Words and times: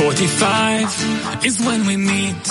45 0.00 1.44
is 1.44 1.60
when 1.60 1.86
we 1.86 1.96
meet. 1.98 2.44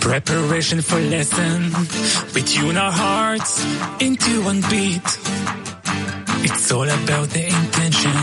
Preparation 0.00 0.80
for 0.80 0.98
lesson. 0.98 1.70
We 2.34 2.42
tune 2.42 2.76
our 2.76 2.90
hearts 2.90 3.64
into 4.00 4.42
one 4.42 4.60
beat. 4.62 5.08
It's 6.46 6.72
all 6.72 6.90
about 7.00 7.28
the 7.28 7.44
intention. 7.46 8.16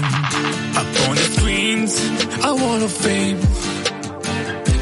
Up 0.82 0.90
on 1.08 1.16
the 1.16 1.28
screens, 1.36 1.92
a 2.44 2.54
wall 2.62 2.84
of 2.84 2.92
fame. 2.92 3.40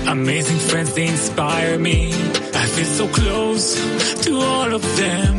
Amazing 0.08 0.58
friends, 0.58 0.92
they 0.96 1.08
inspire 1.08 1.78
me. 1.78 2.12
I 2.64 2.66
feel 2.74 2.92
so 3.00 3.08
close 3.08 3.66
to 4.26 4.32
all 4.36 4.74
of 4.74 4.82
them. 4.98 5.36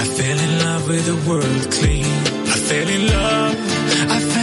I 0.00 0.04
fell 0.16 0.38
in 0.46 0.52
love 0.66 0.88
with 0.88 1.04
the 1.06 1.30
world 1.30 1.62
clean. 1.78 2.16
I 2.54 2.58
fell 2.68 2.88
in 2.88 3.06
love. 3.06 3.54
I 4.16 4.18
fell 4.18 4.37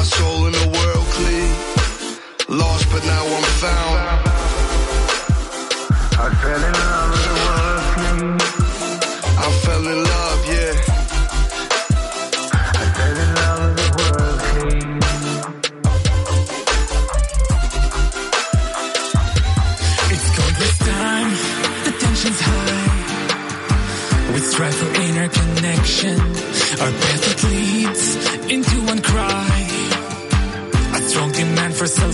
my 0.00 0.06
soul 0.06 0.46
in 0.46 0.52
the 0.52 0.68
world 0.78 1.06
clean. 1.12 2.58
Lost, 2.58 2.90
but 2.90 3.04
now 3.04 3.36
I'm 3.36 3.44
found. 3.60 4.29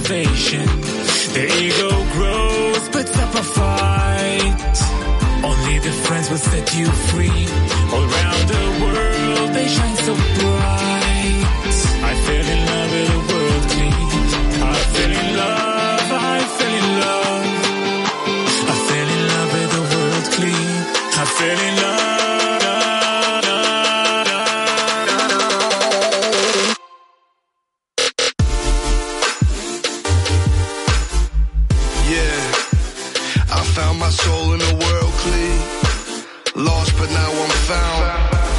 Salvation. 0.07 0.67
The 1.35 1.47
ego 1.63 1.91
grows, 2.13 2.89
puts 2.91 3.17
up 3.19 3.35
a 3.35 3.43
fight. 3.43 4.77
Only 5.45 5.79
the 5.81 5.93
friends 6.07 6.31
will 6.31 6.39
set 6.39 6.77
you 6.77 6.87
free. 7.11 7.47
All 7.93 8.05
around 8.05 8.49
the 8.49 8.65
world, 8.83 9.55
they 9.55 9.67
shine 9.67 9.97
so 9.97 10.15
bright. 10.15 10.96
Now 37.17 37.33
I'm 37.33 37.51
found. 37.69 38.56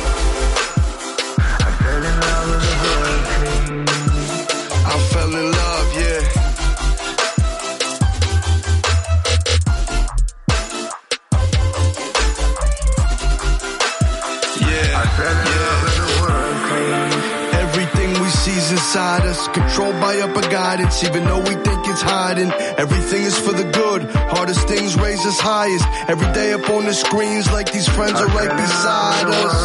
Inside 18.88 19.26
us, 19.28 19.50
controlled 19.50 20.00
by 20.00 20.16
upper 20.20 20.40
guidance, 20.50 21.04
even 21.04 21.26
though 21.26 21.40
we 21.40 21.56
think 21.68 21.86
it's 21.92 22.02
hiding. 22.02 22.50
Everything 22.80 23.22
is 23.24 23.38
for 23.38 23.52
the 23.52 23.70
good, 23.72 24.04
hardest 24.32 24.66
things 24.66 24.96
raise 24.96 25.26
us 25.26 25.38
highest. 25.42 25.84
Every 26.08 26.32
day 26.32 26.54
up 26.54 26.70
on 26.70 26.86
the 26.86 26.94
screens, 26.94 27.52
like 27.52 27.70
these 27.74 27.90
friends 27.90 28.14
are 28.14 28.28
right 28.28 28.56
beside 28.56 29.28
us. 29.28 29.60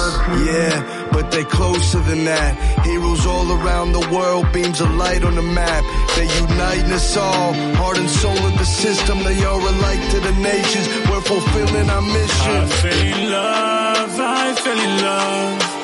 Yeah, 0.51 1.09
but 1.13 1.31
they 1.31 1.45
closer 1.45 2.01
than 2.01 2.25
that. 2.25 2.59
Heroes 2.85 3.25
all 3.25 3.47
around 3.63 3.93
the 3.93 4.05
world, 4.11 4.53
beams 4.53 4.81
of 4.81 4.91
light 4.97 5.23
on 5.23 5.37
the 5.37 5.43
map. 5.61 5.85
They 6.17 6.27
unite 6.43 6.91
us 6.91 7.17
all, 7.17 7.53
heart 7.79 7.99
and 7.99 8.11
soul 8.11 8.37
of 8.51 8.59
the 8.59 8.67
system. 8.67 9.23
They 9.23 9.39
are 9.45 9.61
a 9.61 9.75
light 9.87 10.03
to 10.15 10.19
the 10.19 10.35
nations. 10.43 10.89
We're 11.09 11.21
fulfilling 11.21 11.89
our 11.89 12.03
I 12.03 12.15
mission. 12.19 12.67
fell 12.83 13.03
in 13.07 13.31
love, 13.31 14.19
I 14.19 14.55
fell 14.65 14.81
in 14.81 14.95
love. 15.01 15.82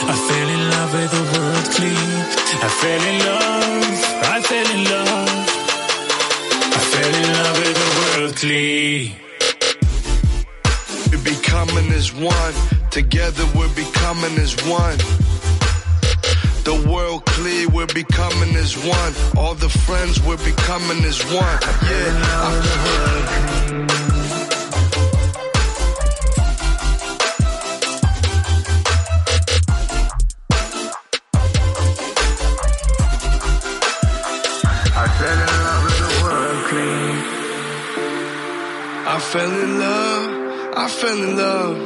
I 0.00 0.14
fell 0.28 0.48
in 0.48 0.70
love 0.70 0.92
with 0.94 1.10
the 1.10 1.22
world 1.32 1.66
clean. 1.74 2.24
I 2.60 2.68
fell 2.80 3.02
in 3.10 3.18
love, 3.26 3.98
I 4.22 4.24
fell 4.40 4.68
in 4.76 4.82
love. 4.84 5.46
I 6.72 6.74
fell 6.92 7.14
in 7.20 7.26
love 7.38 7.56
with 7.58 7.76
the 7.80 7.88
world 7.98 8.32
clean. 8.36 9.04
We're 11.10 11.24
becoming 11.24 11.88
as 11.92 12.12
one. 12.14 12.54
Together 12.90 13.44
we're 13.56 13.74
becoming 13.74 14.38
as 14.38 14.54
one. 14.66 14.98
The 16.64 16.74
world 16.90 17.24
clear, 17.24 17.68
we're 17.68 17.86
becoming 17.86 18.54
as 18.56 18.76
one. 18.76 19.14
All 19.36 19.54
the 19.54 19.68
friends, 19.68 20.20
we're 20.22 20.36
becoming 20.36 21.04
as 21.04 21.22
one. 21.32 21.58
Yeah, 21.88 22.12
fell 41.00 41.22
in 41.22 41.36
love. 41.36 41.76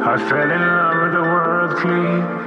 I 0.00 0.16
fell 0.28 0.50
in 0.50 0.62
love 0.78 0.96
with 1.02 1.12
the 1.12 1.20
world 1.20 1.76
clean. 1.80 2.37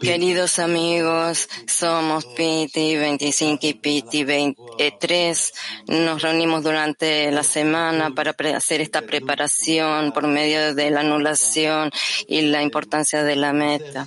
Queridos 0.00 0.58
amigos, 0.58 1.48
somos 1.68 2.26
Piti 2.26 2.96
25 2.96 3.66
y 3.68 3.74
Piti 3.74 4.24
23. 4.24 5.52
Nos 5.86 6.22
reunimos 6.22 6.64
durante 6.64 7.30
la 7.30 7.44
semana 7.44 8.10
para 8.10 8.34
hacer 8.56 8.80
esta 8.80 9.02
preparación 9.02 10.10
por 10.10 10.26
medio 10.26 10.74
de 10.74 10.90
la 10.90 11.00
anulación 11.00 11.92
y 12.26 12.40
la 12.42 12.62
importancia 12.62 13.22
de 13.22 13.36
la 13.36 13.52
meta. 13.52 14.04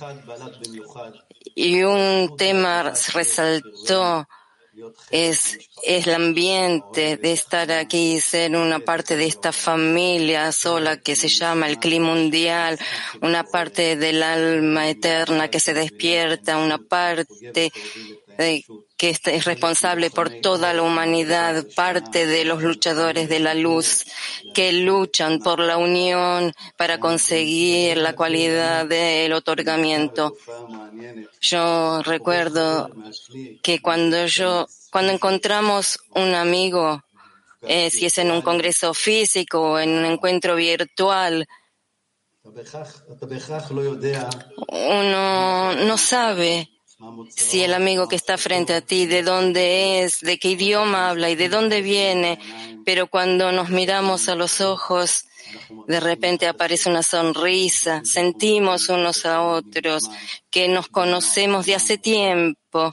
Y 1.54 1.82
un 1.84 2.36
tema 2.36 2.92
resaltó 3.14 4.28
es, 5.10 5.58
es 5.84 6.06
el 6.06 6.14
ambiente 6.14 7.16
de 7.16 7.32
estar 7.32 7.70
aquí 7.72 8.14
y 8.14 8.20
ser 8.20 8.56
una 8.56 8.80
parte 8.80 9.16
de 9.16 9.26
esta 9.26 9.52
familia 9.52 10.52
sola 10.52 10.98
que 10.98 11.16
se 11.16 11.28
llama 11.28 11.68
el 11.68 11.78
clima 11.78 12.14
mundial, 12.14 12.78
una 13.22 13.44
parte 13.44 13.96
del 13.96 14.22
alma 14.22 14.88
eterna 14.88 15.48
que 15.48 15.60
se 15.60 15.74
despierta, 15.74 16.58
una 16.58 16.78
parte 16.78 17.72
de 18.36 18.64
que 18.96 19.10
este 19.10 19.36
es 19.36 19.44
responsable 19.44 20.10
por 20.10 20.30
toda 20.40 20.72
la 20.72 20.82
humanidad, 20.82 21.66
parte 21.74 22.26
de 22.26 22.44
los 22.44 22.62
luchadores 22.62 23.28
de 23.28 23.40
la 23.40 23.54
luz 23.54 24.04
que 24.54 24.72
luchan 24.72 25.40
por 25.40 25.60
la 25.60 25.76
unión 25.76 26.52
para 26.76 26.98
conseguir 26.98 27.98
la 27.98 28.14
cualidad 28.14 28.86
del 28.86 29.32
otorgamiento. 29.32 30.36
Yo 31.40 32.02
recuerdo 32.02 32.90
que 33.62 33.80
cuando 33.80 34.26
yo, 34.26 34.66
cuando 34.90 35.12
encontramos 35.12 35.98
un 36.14 36.34
amigo, 36.34 37.02
eh, 37.62 37.90
si 37.90 38.06
es 38.06 38.18
en 38.18 38.30
un 38.30 38.42
congreso 38.42 38.94
físico 38.94 39.60
o 39.60 39.78
en 39.78 39.90
un 39.90 40.04
encuentro 40.04 40.56
virtual, 40.56 41.46
uno 44.68 45.74
no 45.74 45.98
sabe 45.98 46.75
si 47.28 47.62
el 47.62 47.74
amigo 47.74 48.08
que 48.08 48.16
está 48.16 48.38
frente 48.38 48.74
a 48.74 48.80
ti, 48.80 49.06
de 49.06 49.22
dónde 49.22 50.02
es, 50.02 50.20
de 50.20 50.38
qué 50.38 50.50
idioma 50.50 51.10
habla 51.10 51.30
y 51.30 51.34
de 51.34 51.48
dónde 51.48 51.82
viene, 51.82 52.38
pero 52.84 53.06
cuando 53.06 53.52
nos 53.52 53.68
miramos 53.68 54.28
a 54.28 54.34
los 54.34 54.60
ojos, 54.60 55.26
de 55.86 56.00
repente 56.00 56.46
aparece 56.46 56.88
una 56.88 57.02
sonrisa, 57.02 58.02
sentimos 58.04 58.88
unos 58.88 59.26
a 59.26 59.42
otros, 59.42 60.08
que 60.50 60.68
nos 60.68 60.88
conocemos 60.88 61.66
de 61.66 61.74
hace 61.74 61.98
tiempo 61.98 62.92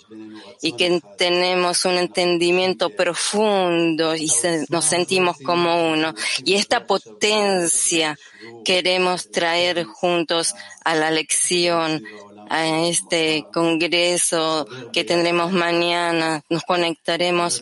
y 0.62 0.74
que 0.74 1.02
tenemos 1.18 1.86
un 1.86 1.94
entendimiento 1.94 2.90
profundo 2.90 4.16
y 4.16 4.30
nos 4.70 4.86
sentimos 4.86 5.38
como 5.38 5.92
uno. 5.92 6.14
Y 6.44 6.56
esta 6.56 6.86
potencia 6.86 8.18
queremos 8.64 9.32
traer 9.32 9.84
juntos 9.86 10.54
a 10.84 10.96
la 10.96 11.10
lección, 11.12 12.04
a 12.50 12.82
este 12.88 13.46
congreso 13.54 14.68
que 14.92 15.04
tendremos 15.04 15.52
mañana. 15.52 16.42
Nos 16.50 16.64
conectaremos 16.64 17.62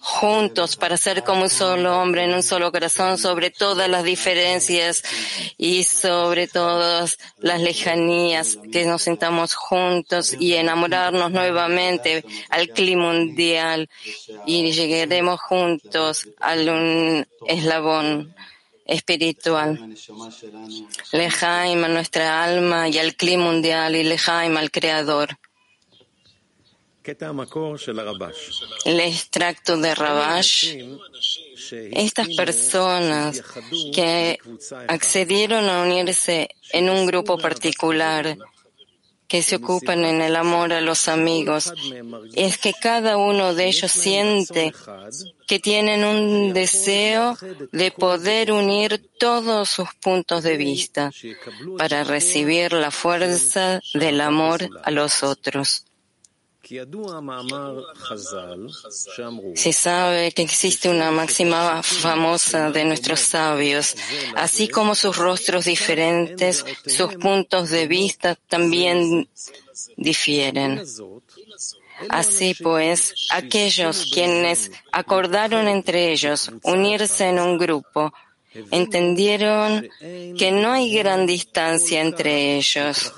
juntos 0.00 0.76
para 0.76 0.98
ser 0.98 1.24
como 1.24 1.44
un 1.44 1.50
solo 1.50 1.98
hombre 1.98 2.24
en 2.24 2.34
un 2.34 2.42
solo 2.42 2.70
corazón 2.70 3.16
sobre 3.16 3.50
todas 3.50 3.88
las 3.88 4.04
diferencias 4.04 5.02
y 5.56 5.84
sobre 5.84 6.46
todas 6.46 7.18
las 7.38 7.60
lejanías, 7.62 8.58
que 8.70 8.84
nos 8.84 9.02
sintamos 9.02 9.54
juntos 9.54 10.36
y 10.38 10.54
enamorarnos 10.54 11.30
nuevamente 11.30 12.24
al 12.50 12.68
clima 12.68 13.12
mundial 13.12 13.88
y 14.46 14.70
llegaremos 14.72 15.40
juntos 15.40 16.28
al 16.38 16.68
un 16.68 17.26
eslabón 17.46 18.34
espiritual. 18.84 19.78
Lejaim 21.12 21.84
a 21.84 21.88
nuestra 21.88 22.44
alma 22.44 22.88
y 22.88 22.98
al 22.98 23.14
clima 23.14 23.44
mundial 23.44 23.96
y 23.96 24.04
Lejaim 24.04 24.56
al 24.56 24.70
Creador. 24.70 25.38
El 28.84 29.00
extracto 29.00 29.76
de 29.76 29.94
Rabash, 29.94 30.74
estas 31.92 32.28
personas 32.34 33.42
que 33.94 34.38
accedieron 34.88 35.68
a 35.68 35.82
unirse 35.82 36.48
en 36.72 36.88
un 36.88 37.04
grupo 37.04 37.36
particular 37.36 38.38
que 39.28 39.42
se 39.42 39.56
ocupan 39.56 40.04
en 40.04 40.20
el 40.20 40.36
amor 40.36 40.72
a 40.72 40.80
los 40.80 41.08
amigos 41.08 41.72
es 42.34 42.58
que 42.58 42.72
cada 42.72 43.16
uno 43.16 43.54
de 43.54 43.66
ellos 43.66 43.90
siente 43.90 44.72
que 45.46 45.58
tienen 45.58 46.04
un 46.04 46.52
deseo 46.52 47.36
de 47.72 47.90
poder 47.90 48.52
unir 48.52 49.10
todos 49.18 49.68
sus 49.68 49.88
puntos 49.94 50.42
de 50.42 50.56
vista 50.56 51.10
para 51.78 52.04
recibir 52.04 52.72
la 52.72 52.90
fuerza 52.90 53.80
del 53.94 54.20
amor 54.20 54.68
a 54.82 54.90
los 54.90 55.22
otros. 55.22 55.84
Se 59.54 59.72
sabe 59.72 60.32
que 60.32 60.42
existe 60.42 60.88
una 60.88 61.10
máxima 61.10 61.82
famosa 61.82 62.70
de 62.70 62.84
nuestros 62.84 63.20
sabios, 63.20 63.96
así 64.34 64.68
como 64.68 64.94
sus 64.94 65.16
rostros 65.16 65.66
diferentes, 65.66 66.64
sus 66.86 67.14
puntos 67.16 67.70
de 67.70 67.86
vista 67.86 68.36
también 68.48 69.28
difieren. 69.96 70.82
Así 72.08 72.54
pues, 72.54 73.14
aquellos 73.30 74.10
quienes 74.12 74.70
acordaron 74.90 75.68
entre 75.68 76.12
ellos 76.12 76.50
unirse 76.62 77.28
en 77.28 77.38
un 77.38 77.58
grupo, 77.58 78.12
entendieron 78.70 79.88
que 80.38 80.50
no 80.52 80.72
hay 80.72 80.94
gran 80.94 81.26
distancia 81.26 82.00
entre 82.00 82.56
ellos 82.56 83.12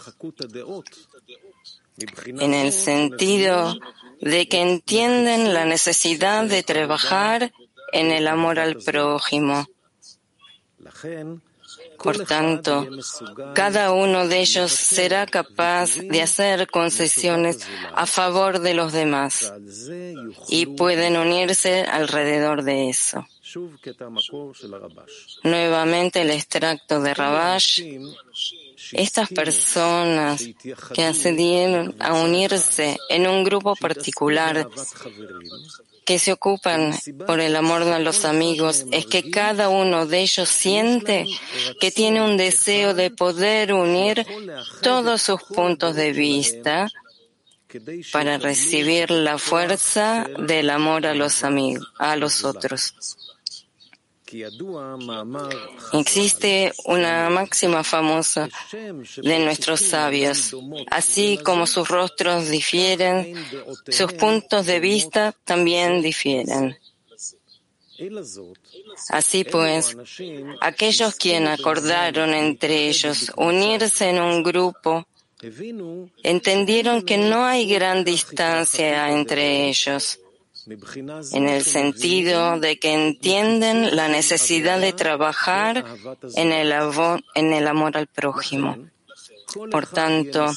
en 1.98 2.54
el 2.54 2.72
sentido 2.72 3.78
de 4.20 4.48
que 4.48 4.60
entienden 4.60 5.54
la 5.54 5.64
necesidad 5.64 6.44
de 6.44 6.62
trabajar 6.62 7.52
en 7.92 8.10
el 8.10 8.26
amor 8.28 8.58
al 8.58 8.76
prójimo. 8.76 9.66
Por 12.02 12.24
tanto, 12.24 12.86
cada 13.54 13.92
uno 13.92 14.28
de 14.28 14.40
ellos 14.40 14.70
será 14.70 15.26
capaz 15.26 15.96
de 15.96 16.22
hacer 16.22 16.68
concesiones 16.68 17.66
a 17.94 18.06
favor 18.06 18.60
de 18.60 18.74
los 18.74 18.92
demás 18.92 19.52
y 20.48 20.66
pueden 20.66 21.16
unirse 21.16 21.82
alrededor 21.82 22.62
de 22.62 22.90
eso. 22.90 23.26
Nuevamente 25.42 26.22
el 26.22 26.30
extracto 26.30 27.00
de 27.00 27.14
Rabash 27.14 27.82
estas 28.92 29.28
personas 29.28 30.42
que 30.94 31.04
accedieron 31.04 31.94
a 31.98 32.14
unirse 32.14 32.98
en 33.08 33.26
un 33.26 33.44
grupo 33.44 33.74
particular 33.76 34.68
que 36.04 36.18
se 36.20 36.32
ocupan 36.32 36.94
por 37.26 37.40
el 37.40 37.56
amor 37.56 37.84
de 37.84 37.98
los 37.98 38.24
amigos 38.24 38.86
es 38.92 39.06
que 39.06 39.28
cada 39.28 39.68
uno 39.68 40.06
de 40.06 40.20
ellos 40.20 40.48
siente 40.48 41.26
que 41.80 41.90
tiene 41.90 42.22
un 42.22 42.36
deseo 42.36 42.94
de 42.94 43.10
poder 43.10 43.72
unir 43.72 44.24
todos 44.82 45.22
sus 45.22 45.42
puntos 45.42 45.96
de 45.96 46.12
vista 46.12 46.88
para 48.12 48.38
recibir 48.38 49.10
la 49.10 49.36
fuerza 49.38 50.26
del 50.38 50.70
amor 50.70 51.06
a 51.06 51.14
los 51.14 51.42
amigos, 51.42 51.88
a 51.98 52.14
los 52.14 52.44
otros. 52.44 53.25
Existe 55.92 56.72
una 56.84 57.30
máxima 57.30 57.82
famosa 57.84 58.48
de 58.70 59.38
nuestros 59.38 59.80
sabios. 59.80 60.54
Así 60.90 61.38
como 61.42 61.66
sus 61.66 61.88
rostros 61.88 62.48
difieren, 62.48 63.34
sus 63.88 64.12
puntos 64.12 64.66
de 64.66 64.80
vista 64.80 65.34
también 65.44 66.02
difieren. 66.02 66.76
Así 69.08 69.44
pues, 69.44 69.96
aquellos 70.60 71.14
quienes 71.14 71.58
acordaron 71.58 72.34
entre 72.34 72.88
ellos 72.88 73.32
unirse 73.36 74.10
en 74.10 74.20
un 74.20 74.42
grupo, 74.42 75.06
entendieron 76.22 77.02
que 77.02 77.16
no 77.16 77.44
hay 77.44 77.66
gran 77.68 78.04
distancia 78.04 79.10
entre 79.10 79.68
ellos 79.68 80.18
en 81.32 81.48
el 81.48 81.62
sentido 81.62 82.58
de 82.58 82.78
que 82.78 82.92
entienden 82.92 83.94
la 83.94 84.08
necesidad 84.08 84.80
de 84.80 84.92
trabajar 84.92 85.84
en 86.34 86.52
el, 86.52 86.72
amor 87.66 87.96
al 87.96 88.06
prójimo. 88.06 88.76
Por 89.70 89.86
tanto, 89.86 90.52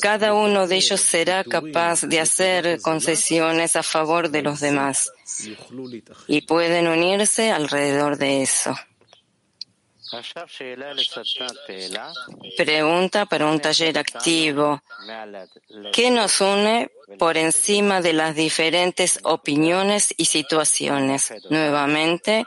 cada 0.00 0.34
uno 0.34 0.66
de 0.66 0.76
ellos 0.76 1.00
será 1.00 1.44
capaz 1.44 2.02
de 2.02 2.20
hacer 2.20 2.80
concesiones 2.80 3.76
a 3.76 3.82
favor 3.82 4.30
de 4.30 4.42
los 4.42 4.60
demás 4.60 5.12
y 6.26 6.40
pueden 6.42 6.88
unirse 6.88 7.50
alrededor 7.52 8.18
de 8.18 8.42
eso. 8.42 8.74
Pregunta 12.56 13.26
para 13.26 13.46
un 13.46 13.60
taller 13.60 13.98
activo. 13.98 14.80
¿Qué 15.92 16.10
nos 16.10 16.40
une 16.40 16.90
por 17.18 17.36
encima 17.36 18.00
de 18.00 18.12
las 18.12 18.34
diferentes 18.34 19.20
opiniones 19.24 20.14
y 20.16 20.26
situaciones? 20.26 21.32
Nuevamente, 21.50 22.46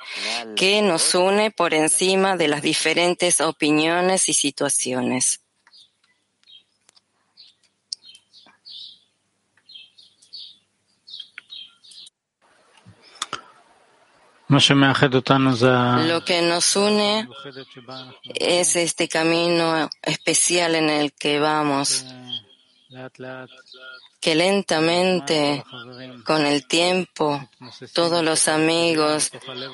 ¿qué 0.55 0.81
nos 0.81 1.13
une 1.15 1.51
por 1.51 1.73
encima 1.73 2.37
de 2.37 2.47
las 2.47 2.61
diferentes 2.61 3.41
opiniones 3.41 4.29
y 4.29 4.33
situaciones? 4.33 5.41
Lo 16.07 16.25
que 16.25 16.41
nos 16.41 16.75
une 16.75 17.29
es 18.33 18.75
este 18.75 19.07
camino 19.07 19.87
especial 20.01 20.73
en 20.73 20.89
el 20.89 21.13
que 21.13 21.39
vamos, 21.39 22.03
que 24.19 24.33
lentamente, 24.33 25.63
con 26.25 26.47
el 26.47 26.67
tiempo, 26.67 27.47
todos 27.93 28.23
los 28.23 28.47
amigos 28.47 29.31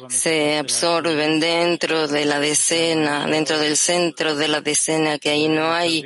se 0.09 0.57
absorben 0.57 1.39
dentro 1.39 2.09
de 2.09 2.25
la 2.25 2.39
decena, 2.39 3.25
dentro 3.27 3.57
del 3.57 3.77
centro 3.77 4.35
de 4.35 4.49
la 4.49 4.59
decena, 4.59 5.17
que 5.19 5.29
ahí 5.29 5.47
no 5.47 5.71
hay 5.71 6.05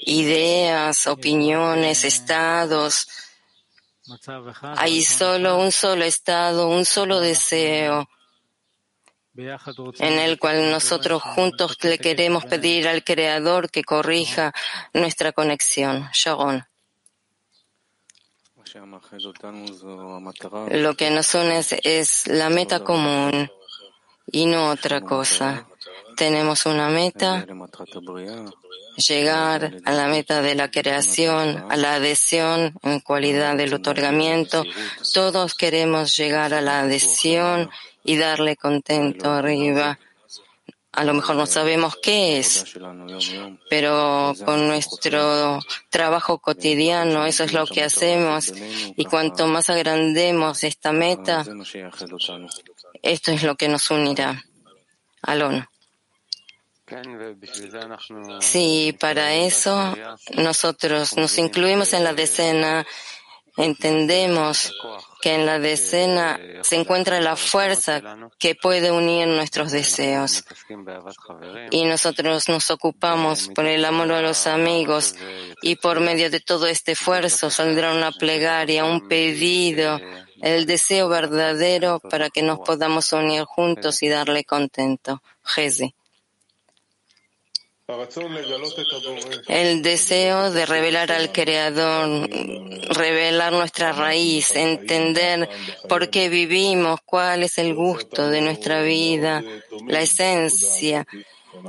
ideas, 0.00 1.06
opiniones, 1.06 2.04
estados, 2.04 3.06
Hay 4.76 5.02
solo 5.02 5.58
un 5.58 5.72
solo 5.72 6.04
estado, 6.04 6.68
un 6.68 6.84
solo 6.84 7.20
deseo 7.20 8.08
en 9.38 10.18
el 10.18 10.38
cual 10.38 10.70
nosotros 10.70 11.22
juntos 11.22 11.76
le 11.82 11.98
queremos 11.98 12.44
pedir 12.44 12.88
al 12.88 13.04
Creador 13.04 13.70
que 13.70 13.84
corrija 13.84 14.52
nuestra 14.92 15.32
conexión. 15.32 16.08
Sharon. 16.12 16.66
Lo 20.70 20.94
que 20.94 21.10
nos 21.10 21.34
une 21.34 21.64
es 21.84 22.26
la 22.26 22.50
meta 22.50 22.80
común 22.80 23.50
y 24.26 24.46
no 24.46 24.70
otra 24.70 25.00
cosa. 25.00 25.66
Tenemos 26.18 26.66
una 26.66 26.88
meta, 26.88 27.46
llegar 28.96 29.76
a 29.84 29.92
la 29.92 30.08
meta 30.08 30.42
de 30.42 30.56
la 30.56 30.68
creación, 30.68 31.64
a 31.70 31.76
la 31.76 31.94
adhesión 31.94 32.74
en 32.82 32.98
cualidad 32.98 33.56
del 33.56 33.72
otorgamiento. 33.72 34.64
Todos 35.14 35.54
queremos 35.54 36.16
llegar 36.16 36.54
a 36.54 36.60
la 36.60 36.80
adhesión 36.80 37.70
y 38.02 38.16
darle 38.16 38.56
contento 38.56 39.30
arriba. 39.30 39.96
A 40.90 41.04
lo 41.04 41.14
mejor 41.14 41.36
no 41.36 41.46
sabemos 41.46 41.96
qué 42.02 42.40
es, 42.40 42.64
pero 43.70 44.34
con 44.44 44.66
nuestro 44.66 45.60
trabajo 45.88 46.40
cotidiano 46.40 47.26
eso 47.26 47.44
es 47.44 47.52
lo 47.52 47.64
que 47.64 47.84
hacemos 47.84 48.52
y 48.96 49.04
cuanto 49.04 49.46
más 49.46 49.70
agrandemos 49.70 50.64
esta 50.64 50.90
meta, 50.90 51.44
esto 53.02 53.30
es 53.30 53.42
lo 53.44 53.54
que 53.54 53.68
nos 53.68 53.88
unirá. 53.92 54.42
Alon. 55.22 55.64
Sí, 58.40 58.96
para 58.98 59.34
eso 59.34 59.96
nosotros 60.34 61.16
nos 61.16 61.38
incluimos 61.38 61.92
en 61.92 62.04
la 62.04 62.14
decena 62.14 62.86
entendemos 63.58 64.72
que 65.20 65.34
en 65.34 65.44
la 65.44 65.58
decena 65.58 66.40
se 66.62 66.76
encuentra 66.76 67.20
la 67.20 67.34
fuerza 67.34 68.00
que 68.38 68.54
puede 68.54 68.92
unir 68.92 69.26
nuestros 69.26 69.72
deseos. 69.72 70.44
Y 71.70 71.84
nosotros 71.84 72.48
nos 72.48 72.70
ocupamos 72.70 73.48
por 73.54 73.66
el 73.66 73.84
amor 73.84 74.12
a 74.12 74.22
los 74.22 74.46
amigos 74.46 75.16
y 75.60 75.76
por 75.76 76.00
medio 76.00 76.30
de 76.30 76.40
todo 76.40 76.66
este 76.66 76.92
esfuerzo 76.92 77.50
saldrá 77.50 77.92
una 77.92 78.12
plegaria, 78.12 78.84
un 78.84 79.08
pedido, 79.08 80.00
el 80.40 80.66
deseo 80.66 81.08
verdadero 81.08 81.98
para 81.98 82.30
que 82.30 82.42
nos 82.42 82.60
podamos 82.60 83.12
unir 83.12 83.42
juntos 83.44 84.02
y 84.04 84.08
darle 84.08 84.44
contento. 84.44 85.20
Jezi. 85.42 85.97
El 89.48 89.80
deseo 89.80 90.50
de 90.50 90.66
revelar 90.66 91.10
al 91.10 91.32
Creador, 91.32 92.28
revelar 92.90 93.54
nuestra 93.54 93.92
raíz, 93.92 94.54
entender 94.56 95.48
por 95.88 96.10
qué 96.10 96.28
vivimos, 96.28 97.00
cuál 97.02 97.44
es 97.44 97.56
el 97.56 97.74
gusto 97.74 98.28
de 98.28 98.42
nuestra 98.42 98.82
vida, 98.82 99.42
la 99.86 100.02
esencia. 100.02 101.06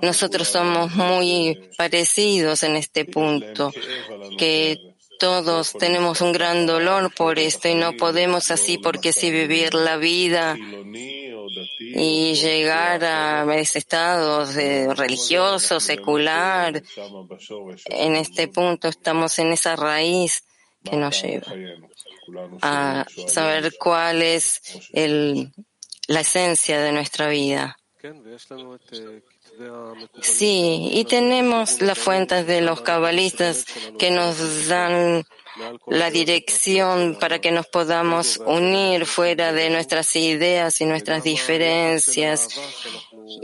Nosotros 0.01 0.49
somos 0.49 0.93
muy 0.93 1.69
parecidos 1.77 2.63
en 2.63 2.75
este 2.75 3.05
punto, 3.05 3.71
que 4.38 4.88
todos 5.19 5.73
tenemos 5.73 6.21
un 6.21 6.31
gran 6.31 6.65
dolor 6.65 7.13
por 7.13 7.38
esto 7.38 7.67
y 7.67 7.75
no 7.75 7.93
podemos 7.93 8.49
así 8.51 8.77
porque 8.77 9.13
si 9.13 9.29
vivir 9.29 9.73
la 9.73 9.97
vida 9.97 10.57
y 11.77 12.33
llegar 12.35 13.03
a 13.03 13.55
ese 13.57 13.79
estado 13.79 14.45
religioso, 14.95 15.79
secular. 15.79 16.81
En 17.85 18.15
este 18.15 18.47
punto 18.47 18.88
estamos 18.88 19.38
en 19.39 19.51
esa 19.51 19.75
raíz 19.75 20.43
que 20.83 20.95
nos 20.95 21.21
lleva 21.21 21.53
a 22.61 23.05
saber 23.27 23.73
cuál 23.77 24.21
es 24.21 24.61
el, 24.93 25.51
la 26.07 26.21
esencia 26.21 26.79
de 26.79 26.91
nuestra 26.91 27.27
vida. 27.27 27.78
Sí, 30.22 30.89
y 30.94 31.03
tenemos 31.06 31.82
las 31.82 31.98
fuentes 31.98 32.48
de 32.48 32.62
los 32.62 32.82
cabalistas 32.82 33.65
que 33.98 34.12
nos 34.12 34.68
dan 34.68 35.25
la 35.88 36.10
dirección 36.10 37.18
para 37.20 37.39
que 37.39 37.51
nos 37.51 37.68
podamos 37.68 38.38
unir 38.38 39.06
fuera 39.06 39.51
de 39.51 39.70
nuestras 39.70 40.15
ideas 40.15 40.79
y 40.79 40.86
nuestras 40.86 41.24
diferencias. 41.24 42.48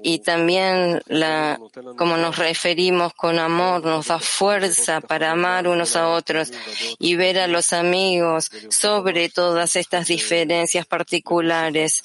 Y 0.04 0.20
también 0.20 1.02
la, 1.08 1.60
como 1.98 2.18
nos 2.18 2.38
referimos 2.38 3.14
con 3.14 3.40
amor, 3.40 3.84
nos 3.84 4.08
da 4.08 4.20
fuerza 4.20 5.02
para 5.02 5.32
amar 5.32 5.68
unos 5.68 5.96
a 5.96 6.10
otros 6.10 6.52
y 7.00 7.16
ver 7.16 7.40
a 7.40 7.48
los 7.48 7.74
amigos 7.74 8.52
sobre 8.70 9.30
todas 9.30 9.76
estas 9.76 10.08
diferencias 10.08 10.86
particulares 10.86 12.04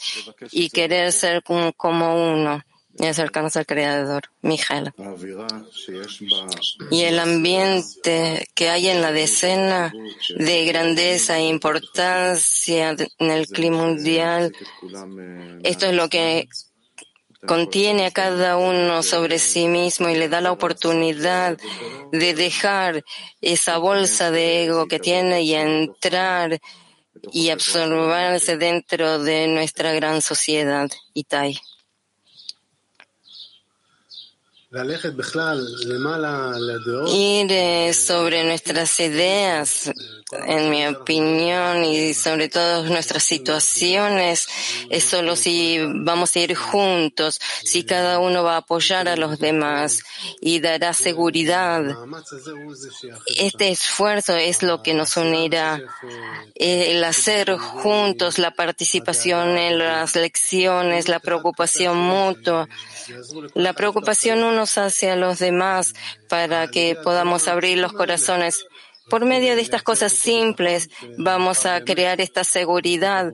y 0.50 0.70
querer 0.70 1.12
ser 1.12 1.42
como 1.42 2.32
uno 2.32 2.62
y 2.98 3.06
acercarnos 3.06 3.56
al 3.56 3.66
Creador, 3.66 4.24
Mijael. 4.42 4.92
Y 6.90 7.02
el 7.02 7.18
ambiente 7.18 8.48
que 8.54 8.68
hay 8.68 8.88
en 8.88 9.00
la 9.00 9.12
decena 9.12 9.92
de 10.36 10.64
grandeza 10.66 11.38
e 11.38 11.48
importancia 11.48 12.96
en 13.18 13.30
el 13.30 13.46
clima 13.46 13.78
mundial, 13.78 14.52
esto 15.62 15.86
es 15.86 15.94
lo 15.94 16.08
que 16.08 16.48
contiene 17.46 18.06
a 18.06 18.10
cada 18.10 18.56
uno 18.56 19.02
sobre 19.02 19.38
sí 19.38 19.66
mismo 19.66 20.08
y 20.08 20.14
le 20.14 20.28
da 20.28 20.40
la 20.40 20.52
oportunidad 20.52 21.58
de 22.12 22.34
dejar 22.34 23.04
esa 23.40 23.78
bolsa 23.78 24.30
de 24.30 24.64
ego 24.64 24.86
que 24.86 24.98
tiene 24.98 25.42
y 25.42 25.54
entrar 25.54 26.60
y 27.32 27.50
absorberse 27.50 28.56
dentro 28.56 29.18
de 29.18 29.46
nuestra 29.48 29.92
gran 29.92 30.22
sociedad, 30.22 30.90
Itai. 31.14 31.58
Ir 37.08 37.92
sobre 37.92 38.44
nuestras 38.44 39.00
ideas, 39.00 39.90
en 40.46 40.70
mi 40.70 40.86
opinión, 40.86 41.84
y 41.84 42.14
sobre 42.14 42.48
todo 42.48 42.84
nuestras 42.84 43.24
situaciones, 43.24 44.46
es 44.88 45.02
solo 45.02 45.34
si 45.34 45.80
vamos 45.82 46.36
a 46.36 46.38
ir 46.38 46.54
juntos, 46.54 47.40
si 47.64 47.82
cada 47.82 48.20
uno 48.20 48.44
va 48.44 48.54
a 48.54 48.58
apoyar 48.58 49.08
a 49.08 49.16
los 49.16 49.40
demás 49.40 50.04
y 50.40 50.60
dará 50.60 50.92
seguridad. 50.92 51.82
Este 53.38 53.70
esfuerzo 53.70 54.36
es 54.36 54.62
lo 54.62 54.84
que 54.84 54.94
nos 54.94 55.16
unirá. 55.16 55.82
El 56.54 57.02
hacer 57.02 57.56
juntos 57.56 58.38
la 58.38 58.52
participación 58.52 59.58
en 59.58 59.78
las 59.78 60.14
lecciones, 60.14 61.08
la 61.08 61.18
preocupación 61.18 61.96
mutua, 61.98 62.68
la 63.54 63.72
preocupación 63.72 64.44
hacia 64.78 65.16
los 65.16 65.38
demás 65.38 65.94
para 66.28 66.68
que 66.68 66.96
podamos 67.02 67.48
abrir 67.48 67.78
los 67.78 67.92
corazones. 67.92 68.66
Por 69.08 69.24
medio 69.24 69.56
de 69.56 69.62
estas 69.62 69.82
cosas 69.82 70.12
simples 70.12 70.88
vamos 71.18 71.66
a 71.66 71.80
crear 71.84 72.20
esta 72.20 72.44
seguridad 72.44 73.32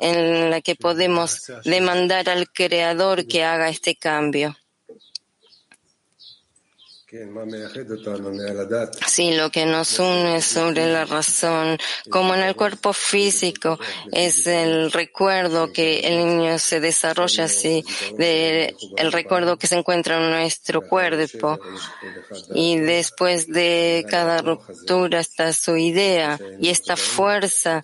en 0.00 0.50
la 0.50 0.60
que 0.60 0.74
podemos 0.74 1.52
demandar 1.64 2.28
al 2.28 2.50
Creador 2.50 3.26
que 3.26 3.44
haga 3.44 3.68
este 3.68 3.94
cambio. 3.94 4.56
Sí, 9.06 9.36
lo 9.36 9.50
que 9.50 9.66
nos 9.66 9.98
une 9.98 10.40
sobre 10.42 10.86
la 10.90 11.04
razón, 11.04 11.78
como 12.10 12.34
en 12.34 12.42
el 12.42 12.56
cuerpo 12.56 12.92
físico, 12.92 13.78
es 14.10 14.46
el 14.46 14.90
recuerdo 14.90 15.72
que 15.72 16.00
el 16.00 16.26
niño 16.26 16.58
se 16.58 16.80
desarrolla 16.80 17.44
así, 17.44 17.84
de, 18.18 18.74
el 18.96 19.12
recuerdo 19.12 19.56
que 19.56 19.68
se 19.68 19.76
encuentra 19.76 20.16
en 20.16 20.30
nuestro 20.30 20.82
cuerpo. 20.82 21.60
Y 22.52 22.78
después 22.78 23.46
de 23.46 24.04
cada 24.08 24.42
ruptura 24.42 25.20
está 25.20 25.52
su 25.52 25.76
idea 25.76 26.38
y 26.60 26.70
esta 26.70 26.96
fuerza 26.96 27.82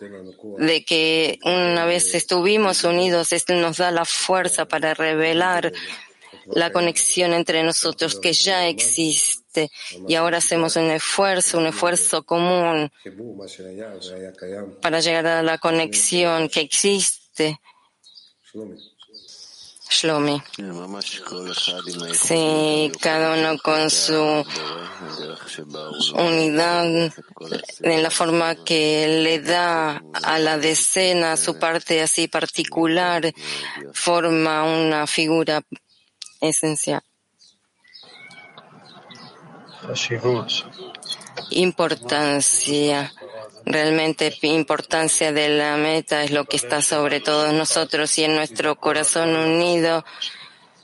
de 0.59 0.85
que 0.85 1.39
una 1.45 1.85
vez 1.85 2.15
estuvimos 2.15 2.83
unidos, 2.83 3.33
esto 3.33 3.55
nos 3.55 3.77
da 3.77 3.91
la 3.91 4.05
fuerza 4.05 4.67
para 4.67 4.95
revelar 4.95 5.73
la 6.47 6.73
conexión 6.73 7.33
entre 7.33 7.63
nosotros 7.63 8.19
que 8.19 8.33
ya 8.33 8.67
existe 8.67 9.71
y 10.07 10.15
ahora 10.15 10.39
hacemos 10.39 10.77
un 10.77 10.91
esfuerzo, 10.91 11.59
un 11.59 11.67
esfuerzo 11.67 12.23
común 12.23 12.91
para 14.81 15.01
llegar 15.01 15.27
a 15.27 15.43
la 15.43 15.59
conexión 15.59 16.49
que 16.49 16.61
existe. 16.61 17.61
Shlomi. 19.91 20.41
Sí, 22.13 22.93
cada 23.01 23.35
uno 23.35 23.59
con 23.59 23.91
su 23.91 24.45
unidad, 26.15 27.13
en 27.81 28.03
la 28.03 28.11
forma 28.11 28.55
que 28.65 29.21
le 29.23 29.41
da 29.41 30.01
a 30.13 30.39
la 30.39 30.59
decena 30.59 31.37
su 31.37 31.59
parte 31.59 32.01
así 32.01 32.29
particular, 32.29 33.33
forma 33.93 34.63
una 34.63 35.09
figura 35.09 35.61
esencial. 36.41 37.03
Importancia. 41.51 43.13
Realmente 43.65 44.35
importancia 44.43 45.33
de 45.33 45.49
la 45.51 45.77
meta 45.77 46.25
es 46.25 46.31
lo 46.31 46.45
que 46.45 46.57
está 46.57 46.83
sobre 46.83 47.21
todos 47.21 47.53
nosotros 47.53 48.19
y 48.19 48.25
en 48.25 48.35
nuestro 48.35 48.77
corazón 48.77 49.37
unido 49.37 50.05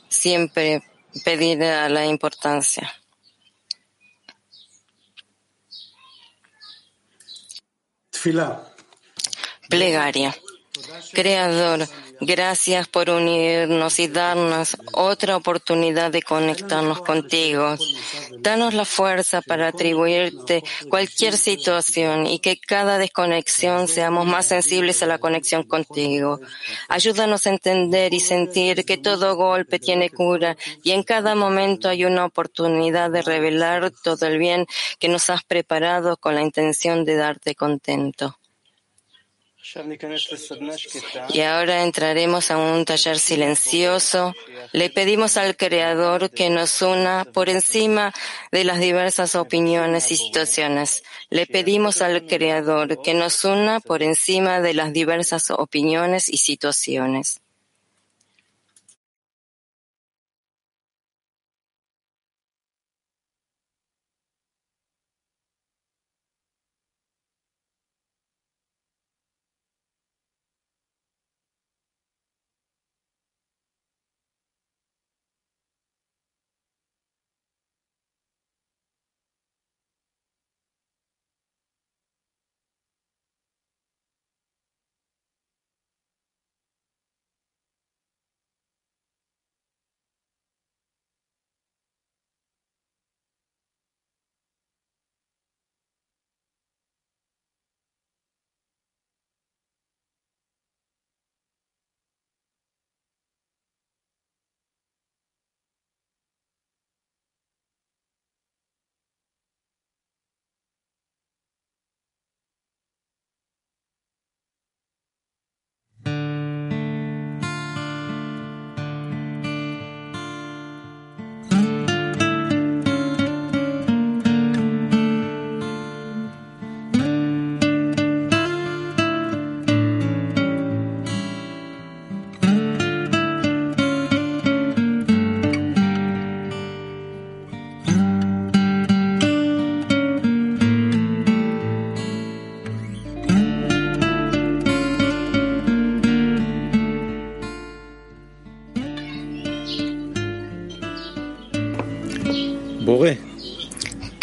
siempre 0.08 0.82
pedir 1.25 1.58
la 1.58 2.06
importancia. 2.06 2.92
Plegaria. 9.68 10.36
Creador, 11.12 11.88
gracias 12.20 12.88
por 12.88 13.11
unirnos 13.11 13.99
y 13.99 14.08
darnos 14.08 14.76
otra 14.92 15.37
oportunidad 15.37 16.11
de 16.11 16.23
conectarnos 16.23 17.00
contigo. 17.00 17.76
Danos 18.38 18.75
la 18.75 18.85
fuerza 18.85 19.42
para 19.42 19.68
atribuirte 19.68 20.62
cualquier 20.88 21.37
situación 21.37 22.26
y 22.26 22.38
que 22.38 22.58
cada 22.58 22.99
desconexión 22.99 23.88
seamos 23.88 24.26
más 24.26 24.46
sensibles 24.46 25.02
a 25.02 25.06
la 25.06 25.18
conexión 25.18 25.64
contigo. 25.64 26.40
Ayúdanos 26.88 27.46
a 27.46 27.50
entender 27.50 28.14
y 28.14 28.20
sentir 28.20 28.85
que 28.85 28.99
todo 28.99 29.37
golpe 29.37 29.78
tiene 29.78 30.11
cura 30.11 30.56
y 30.82 30.92
en 30.92 31.02
cada 31.02 31.35
momento 31.35 31.88
hay 31.88 32.04
una 32.04 32.25
oportunidad 32.25 33.11
de 33.11 33.23
revelar 33.23 33.92
todo 34.02 34.26
el 34.26 34.38
bien 34.38 34.66
que 34.99 35.08
nos 35.08 35.30
has 35.30 35.42
preparado 35.44 36.16
con 36.16 36.35
la 36.35 36.42
intención 36.42 37.04
de 37.04 37.16
darte 37.16 37.54
contento. 37.54 38.37
Y 41.30 41.40
ahora 41.40 41.82
entraremos 41.82 42.50
a 42.50 42.56
un 42.56 42.85
taller 42.85 43.18
silencioso. 43.18 44.35
Le 44.73 44.90
pedimos 44.90 45.37
al 45.37 45.56
Creador 45.56 46.30
que 46.30 46.50
nos 46.50 46.82
una 46.82 47.25
por 47.25 47.49
encima 47.49 48.12
de 48.52 48.64
las 48.64 48.78
diversas 48.80 49.35
opiniones 49.35 50.11
y 50.11 50.16
situaciones. 50.16 51.02
Le 51.30 51.46
pedimos 51.46 52.02
al 52.02 52.26
Creador 52.26 53.00
que 53.02 53.14
nos 53.14 53.44
una 53.44 53.80
por 53.80 54.02
encima 54.02 54.61
de 54.61 54.75
las 54.75 54.92
diversas 54.92 55.50
opiniones 55.50 56.28
y 56.28 56.37
situaciones. 56.37 57.40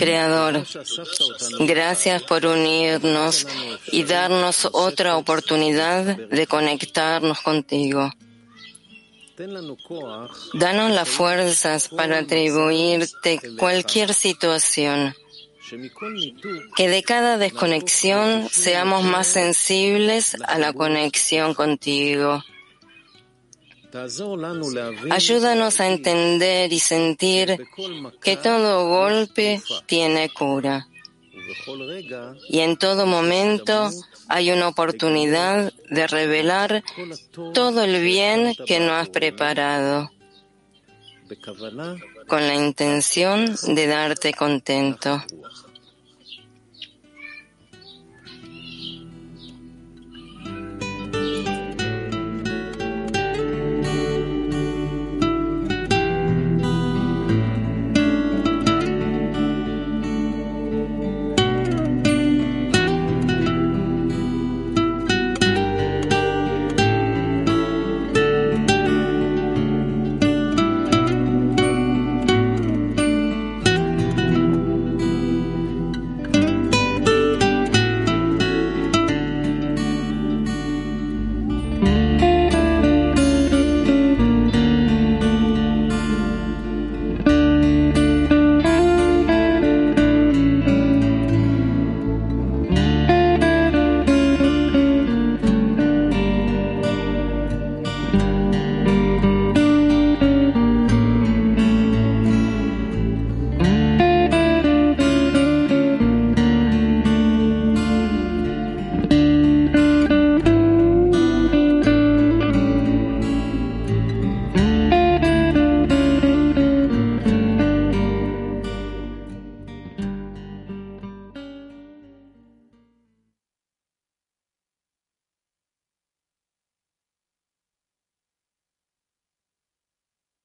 Creador, 0.04 0.66
gracias 1.62 2.24
por 2.24 2.46
unirnos 2.46 3.48
y 3.89 4.04
darnos 4.04 4.68
otra 4.74 5.16
oportunidad 5.16 6.04
de 6.04 6.46
conectarnos 6.46 7.39
contigo. 7.39 8.12
Danos 10.56 10.92
las 10.92 11.08
fuerzas 11.08 11.88
para 11.88 12.20
atribuirte 12.20 13.39
cualquier 13.58 14.13
situación. 14.13 15.16
Que 16.76 16.89
de 16.89 17.02
cada 17.04 17.38
desconexión 17.38 18.50
seamos 18.50 19.06
más 19.06 19.28
sensibles 19.28 20.36
a 20.46 20.60
la 20.60 20.74
conexión 20.74 21.54
contigo. 21.54 22.44
Ayúdanos 25.12 25.80
a 25.80 25.88
entender 25.88 26.74
y 26.74 26.80
sentir 26.80 27.68
que 28.22 28.38
todo 28.38 28.88
golpe 28.88 29.62
tiene 29.86 30.30
cura. 30.30 30.88
Y 32.50 32.60
en 32.60 32.78
todo 32.78 33.06
momento 33.06 33.92
hay 34.30 34.52
una 34.52 34.68
oportunidad 34.68 35.72
de 35.90 36.08
revelar 36.08 36.84
todo 37.54 37.84
el 37.84 38.02
bien 38.02 38.56
que 38.66 38.80
nos 38.80 38.92
has 38.92 39.10
preparado 39.10 40.10
con 42.28 42.48
la 42.48 42.56
intención 42.56 43.56
de 43.68 43.88
darte 43.88 44.34
contento. 44.34 45.24